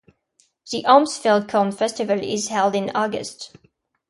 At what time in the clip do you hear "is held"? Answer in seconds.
2.23-2.73